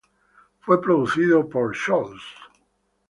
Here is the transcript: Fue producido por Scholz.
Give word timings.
Fue 0.61 0.81
producido 0.81 1.47
por 1.47 1.75
Scholz. 1.75 2.23